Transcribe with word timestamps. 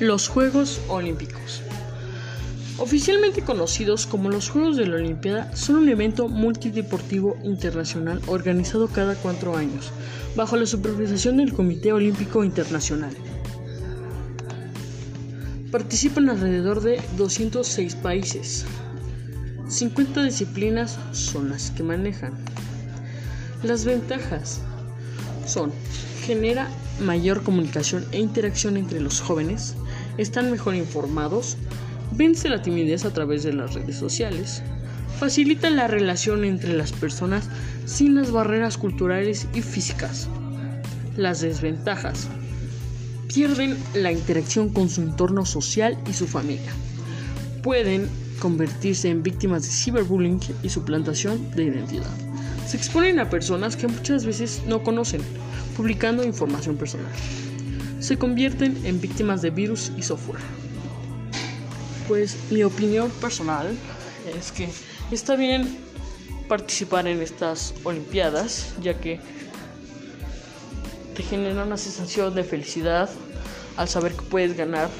Los 0.00 0.28
Juegos 0.28 0.80
Olímpicos. 0.86 1.60
Oficialmente 2.78 3.42
conocidos 3.42 4.06
como 4.06 4.30
los 4.30 4.48
Juegos 4.48 4.76
de 4.76 4.86
la 4.86 4.94
Olimpiada, 4.94 5.56
son 5.56 5.74
un 5.74 5.88
evento 5.88 6.28
multideportivo 6.28 7.36
internacional 7.42 8.20
organizado 8.28 8.86
cada 8.86 9.16
cuatro 9.16 9.56
años, 9.56 9.90
bajo 10.36 10.56
la 10.56 10.66
supervisación 10.66 11.38
del 11.38 11.52
Comité 11.52 11.92
Olímpico 11.92 12.44
Internacional. 12.44 13.10
Participan 15.72 16.30
alrededor 16.30 16.80
de 16.80 17.02
206 17.16 17.96
países. 17.96 18.66
50 19.66 20.22
disciplinas 20.22 20.96
son 21.10 21.50
las 21.50 21.72
que 21.72 21.82
manejan. 21.82 22.34
Las 23.64 23.84
ventajas 23.84 24.60
son 25.44 25.72
genera 26.28 26.68
mayor 27.00 27.42
comunicación 27.42 28.04
e 28.12 28.18
interacción 28.18 28.76
entre 28.76 29.00
los 29.00 29.22
jóvenes, 29.22 29.74
están 30.18 30.50
mejor 30.50 30.74
informados, 30.74 31.56
vence 32.12 32.50
la 32.50 32.60
timidez 32.60 33.06
a 33.06 33.14
través 33.14 33.44
de 33.44 33.54
las 33.54 33.72
redes 33.72 33.96
sociales, 33.96 34.62
facilita 35.18 35.70
la 35.70 35.88
relación 35.88 36.44
entre 36.44 36.74
las 36.74 36.92
personas 36.92 37.48
sin 37.86 38.14
las 38.14 38.30
barreras 38.30 38.76
culturales 38.76 39.48
y 39.54 39.62
físicas. 39.62 40.28
Las 41.16 41.40
desventajas. 41.40 42.28
Pierden 43.32 43.78
la 43.94 44.12
interacción 44.12 44.68
con 44.68 44.90
su 44.90 45.00
entorno 45.00 45.46
social 45.46 45.96
y 46.06 46.12
su 46.12 46.26
familia. 46.26 46.72
Pueden 47.62 48.06
convertirse 48.38 49.08
en 49.08 49.22
víctimas 49.22 49.62
de 49.62 49.70
ciberbullying 49.70 50.40
y 50.62 50.68
suplantación 50.68 51.50
de 51.52 51.64
identidad. 51.64 52.37
Se 52.68 52.76
exponen 52.76 53.18
a 53.18 53.30
personas 53.30 53.76
que 53.76 53.88
muchas 53.88 54.26
veces 54.26 54.60
no 54.66 54.82
conocen, 54.82 55.22
publicando 55.74 56.22
información 56.22 56.76
personal. 56.76 57.10
Se 57.98 58.18
convierten 58.18 58.78
en 58.84 59.00
víctimas 59.00 59.40
de 59.40 59.48
virus 59.48 59.90
y 59.96 60.02
software. 60.02 60.42
Pues 62.08 62.36
mi 62.50 62.62
opinión 62.64 63.10
personal 63.22 63.74
es 64.38 64.52
que 64.52 64.68
está 65.10 65.34
bien 65.34 65.78
participar 66.46 67.08
en 67.08 67.22
estas 67.22 67.72
Olimpiadas, 67.84 68.74
ya 68.82 69.00
que 69.00 69.18
te 71.16 71.22
genera 71.22 71.64
una 71.64 71.78
sensación 71.78 72.34
de 72.34 72.44
felicidad 72.44 73.08
al 73.78 73.88
saber 73.88 74.12
que 74.12 74.26
puedes 74.26 74.54
ganar 74.54 74.90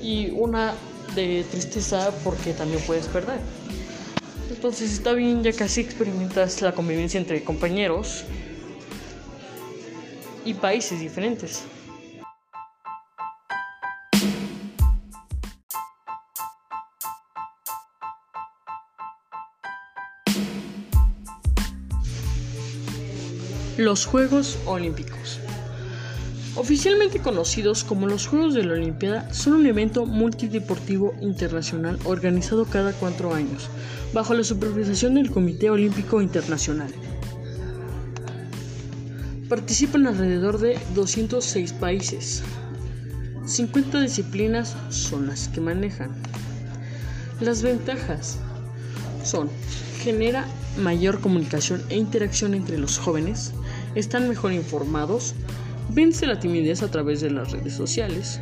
y 0.00 0.30
una 0.30 0.72
de 1.14 1.44
tristeza 1.50 2.10
porque 2.24 2.54
también 2.54 2.82
puedes 2.86 3.08
perder. 3.08 3.40
Entonces 4.50 4.92
está 4.92 5.12
bien 5.12 5.44
ya 5.44 5.52
que 5.52 5.64
así 5.64 5.80
experimentas 5.80 6.60
la 6.60 6.72
convivencia 6.72 7.18
entre 7.18 7.42
compañeros 7.44 8.24
y 10.44 10.54
países 10.54 10.98
diferentes. 10.98 11.62
Los 23.76 24.04
Juegos 24.04 24.58
Olímpicos. 24.66 25.39
Oficialmente 26.56 27.20
conocidos 27.20 27.84
como 27.84 28.08
los 28.08 28.26
Juegos 28.26 28.54
de 28.54 28.64
la 28.64 28.72
Olimpiada, 28.74 29.32
son 29.32 29.52
un 29.54 29.66
evento 29.66 30.04
multideportivo 30.04 31.14
internacional 31.20 31.98
organizado 32.04 32.64
cada 32.64 32.92
cuatro 32.92 33.32
años, 33.32 33.68
bajo 34.12 34.34
la 34.34 34.42
supervisación 34.42 35.14
del 35.14 35.30
Comité 35.30 35.70
Olímpico 35.70 36.20
Internacional. 36.20 36.92
Participan 39.48 40.08
alrededor 40.08 40.58
de 40.58 40.78
206 40.94 41.72
países. 41.74 42.42
50 43.46 44.00
disciplinas 44.00 44.76
son 44.90 45.28
las 45.28 45.48
que 45.48 45.60
manejan. 45.60 46.10
Las 47.40 47.62
ventajas 47.62 48.38
son 49.24 49.48
genera 50.02 50.46
mayor 50.78 51.20
comunicación 51.20 51.82
e 51.90 51.96
interacción 51.96 52.54
entre 52.54 52.78
los 52.78 52.98
jóvenes, 52.98 53.52
están 53.94 54.28
mejor 54.28 54.52
informados, 54.52 55.34
vence 55.92 56.26
la 56.26 56.38
timidez 56.38 56.82
a 56.82 56.90
través 56.90 57.20
de 57.20 57.30
las 57.30 57.52
redes 57.52 57.74
sociales, 57.74 58.40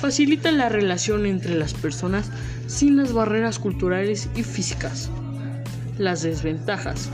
facilita 0.00 0.52
la 0.52 0.68
relación 0.68 1.26
entre 1.26 1.54
las 1.54 1.74
personas 1.74 2.30
sin 2.66 2.96
las 2.96 3.12
barreras 3.12 3.58
culturales 3.58 4.28
y 4.36 4.42
físicas. 4.42 5.10
Las 5.98 6.22
desventajas 6.22 7.10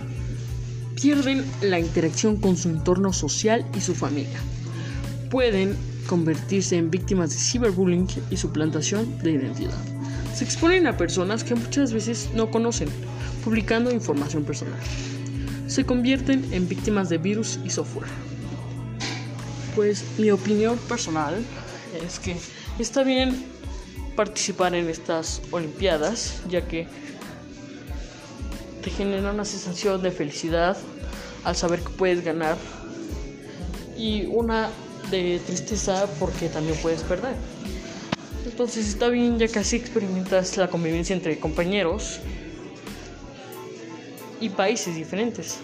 pierden 1.00 1.44
la 1.62 1.78
interacción 1.78 2.36
con 2.36 2.56
su 2.56 2.68
entorno 2.68 3.12
social 3.12 3.64
y 3.76 3.80
su 3.80 3.94
familia. 3.94 4.38
Pueden 5.30 5.76
convertirse 6.06 6.76
en 6.76 6.90
víctimas 6.90 7.30
de 7.30 7.36
ciberbullying 7.36 8.08
y 8.30 8.36
suplantación 8.36 9.18
de 9.22 9.32
identidad. 9.32 9.78
Se 10.34 10.44
exponen 10.44 10.86
a 10.86 10.96
personas 10.96 11.44
que 11.44 11.54
muchas 11.54 11.92
veces 11.92 12.30
no 12.34 12.50
conocen, 12.50 12.88
publicando 13.44 13.92
información 13.92 14.44
personal. 14.44 14.80
Se 15.66 15.84
convierten 15.84 16.44
en 16.52 16.68
víctimas 16.68 17.08
de 17.08 17.18
virus 17.18 17.60
y 17.64 17.70
software. 17.70 18.08
Pues 19.74 20.04
mi 20.18 20.30
opinión 20.30 20.78
personal 20.78 21.44
es 22.04 22.18
que 22.18 22.36
está 22.78 23.02
bien 23.02 23.44
participar 24.16 24.74
en 24.74 24.88
estas 24.88 25.40
Olimpiadas, 25.50 26.42
ya 26.48 26.66
que 26.66 26.88
te 28.82 28.90
genera 28.90 29.30
una 29.30 29.44
sensación 29.44 30.02
de 30.02 30.10
felicidad 30.10 30.76
al 31.44 31.56
saber 31.56 31.80
que 31.80 31.90
puedes 31.90 32.24
ganar 32.24 32.56
y 33.96 34.26
una 34.26 34.70
de 35.10 35.40
tristeza 35.46 36.06
porque 36.18 36.48
también 36.48 36.76
puedes 36.82 37.02
perder. 37.02 37.34
Entonces 38.44 38.88
está 38.88 39.08
bien 39.08 39.38
ya 39.38 39.48
que 39.48 39.58
así 39.58 39.76
experimentas 39.76 40.56
la 40.56 40.68
convivencia 40.68 41.14
entre 41.14 41.38
compañeros 41.38 42.20
y 44.40 44.48
países 44.48 44.94
diferentes. 44.94 45.58